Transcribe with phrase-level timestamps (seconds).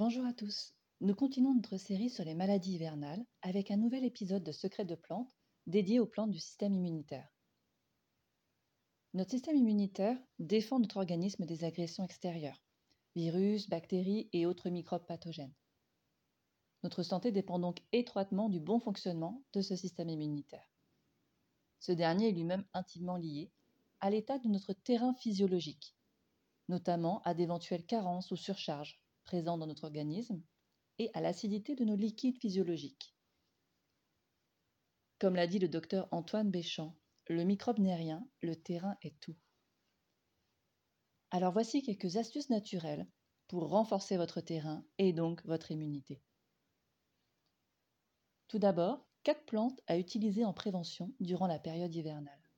[0.00, 0.72] Bonjour à tous.
[1.02, 4.94] Nous continuons notre série sur les maladies hivernales avec un nouvel épisode de Secrets de
[4.94, 5.36] plantes
[5.66, 7.28] dédié aux plantes du système immunitaire.
[9.12, 12.64] Notre système immunitaire défend notre organisme des agressions extérieures,
[13.14, 15.52] virus, bactéries et autres microbes pathogènes.
[16.82, 20.72] Notre santé dépend donc étroitement du bon fonctionnement de ce système immunitaire.
[21.78, 23.52] Ce dernier est lui-même intimement lié
[24.00, 25.94] à l'état de notre terrain physiologique,
[26.70, 28.98] notamment à d'éventuelles carences ou surcharges
[29.30, 30.42] présentes dans notre organisme
[30.98, 33.14] et à l'acidité de nos liquides physiologiques.
[35.20, 36.96] Comme l'a dit le docteur Antoine Béchamp,
[37.28, 39.36] le microbe n'est rien, le terrain est tout.
[41.30, 43.06] Alors voici quelques astuces naturelles
[43.46, 46.20] pour renforcer votre terrain et donc votre immunité.
[48.48, 52.50] Tout d'abord, quatre plantes à utiliser en prévention durant la période hivernale.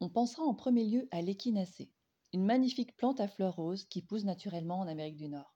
[0.00, 1.90] On pensera en premier lieu à l'échinacée,
[2.34, 5.54] une magnifique plante à fleurs roses qui pousse naturellement en Amérique du Nord.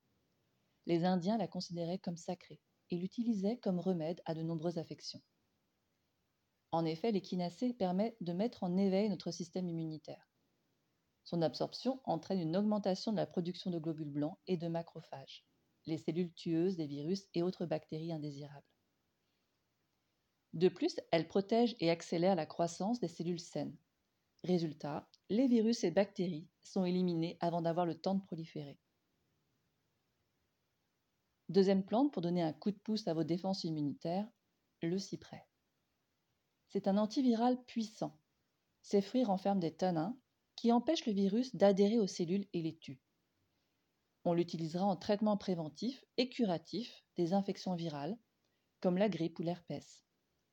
[0.86, 5.20] Les Indiens la considéraient comme sacrée et l'utilisaient comme remède à de nombreuses affections.
[6.70, 10.30] En effet, l'échinacée permet de mettre en éveil notre système immunitaire.
[11.24, 15.44] Son absorption entraîne une augmentation de la production de globules blancs et de macrophages,
[15.86, 18.70] les cellules tueuses des virus et autres bactéries indésirables.
[20.52, 23.76] De plus, elle protège et accélère la croissance des cellules saines,
[24.44, 28.78] Résultat, les virus et bactéries sont éliminés avant d'avoir le temps de proliférer.
[31.48, 34.28] Deuxième plante pour donner un coup de pouce à vos défenses immunitaires,
[34.82, 35.46] le cyprès.
[36.68, 38.16] C'est un antiviral puissant.
[38.82, 40.16] Ses fruits renferment des tanins
[40.56, 43.02] qui empêchent le virus d'adhérer aux cellules et les tuent.
[44.24, 48.18] On l'utilisera en traitement préventif et curatif des infections virales,
[48.80, 50.04] comme la grippe ou l'herpès,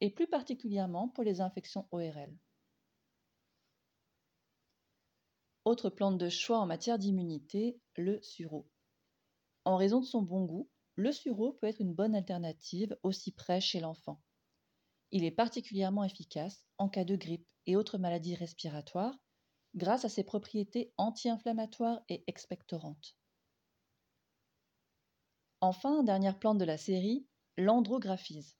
[0.01, 2.35] et plus particulièrement pour les infections ORL.
[5.65, 8.69] Autre plante de choix en matière d'immunité, le sureau.
[9.65, 13.59] En raison de son bon goût, le sureau peut être une bonne alternative au cyprès
[13.61, 14.21] chez l'enfant.
[15.09, 19.17] Il est particulièrement efficace en cas de grippe et autres maladies respiratoires
[19.73, 23.17] grâce à ses propriétés anti-inflammatoires et expectorantes.
[25.61, 27.25] Enfin, dernière plante de la série,
[27.57, 28.55] l'andrographise.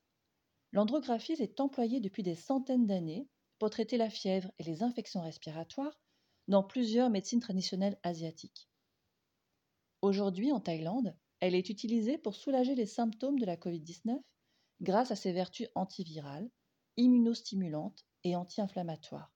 [0.72, 3.30] L'andrographise est employée depuis des centaines d'années
[3.60, 5.96] pour traiter la fièvre et les infections respiratoires
[6.48, 8.70] dans plusieurs médecines traditionnelles asiatiques.
[10.02, 14.20] Aujourd'hui, en Thaïlande, elle est utilisée pour soulager les symptômes de la Covid-19
[14.82, 16.50] grâce à ses vertus antivirales,
[16.98, 19.34] immunostimulantes et anti-inflammatoires,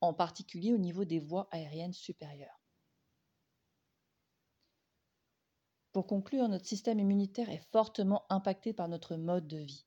[0.00, 2.60] en particulier au niveau des voies aériennes supérieures.
[5.92, 9.86] Pour conclure, notre système immunitaire est fortement impacté par notre mode de vie.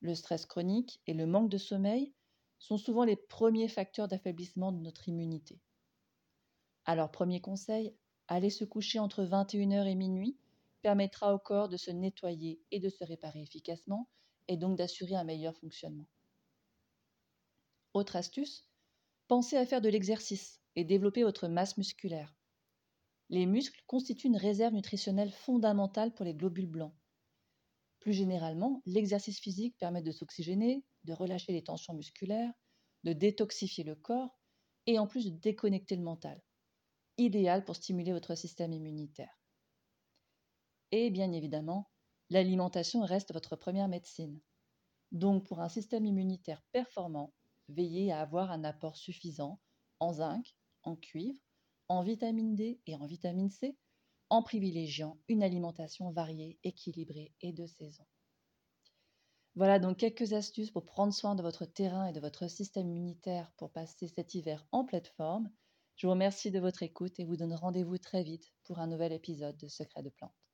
[0.00, 2.14] Le stress chronique et le manque de sommeil
[2.58, 5.60] sont souvent les premiers facteurs d'affaiblissement de notre immunité.
[6.84, 7.94] Alors, premier conseil,
[8.28, 10.38] aller se coucher entre 21h et minuit
[10.82, 14.08] permettra au corps de se nettoyer et de se réparer efficacement
[14.48, 16.06] et donc d'assurer un meilleur fonctionnement.
[17.94, 18.68] Autre astuce,
[19.26, 22.34] pensez à faire de l'exercice et développer votre masse musculaire.
[23.30, 26.94] Les muscles constituent une réserve nutritionnelle fondamentale pour les globules blancs.
[28.00, 32.52] Plus généralement, l'exercice physique permet de s'oxygéner, de relâcher les tensions musculaires,
[33.04, 34.38] de détoxifier le corps
[34.86, 36.40] et en plus de déconnecter le mental.
[37.16, 39.38] Idéal pour stimuler votre système immunitaire.
[40.92, 41.90] Et bien évidemment,
[42.30, 44.40] l'alimentation reste votre première médecine.
[45.12, 47.34] Donc pour un système immunitaire performant,
[47.68, 49.60] veillez à avoir un apport suffisant
[50.00, 51.40] en zinc, en cuivre,
[51.88, 53.76] en vitamine D et en vitamine C,
[54.30, 58.04] en privilégiant une alimentation variée, équilibrée et de saison.
[59.54, 63.50] Voilà donc quelques astuces pour prendre soin de votre terrain et de votre système immunitaire
[63.56, 65.50] pour passer cet hiver en pleine forme.
[65.96, 69.12] Je vous remercie de votre écoute et vous donne rendez-vous très vite pour un nouvel
[69.12, 70.47] épisode de Secrets de plantes.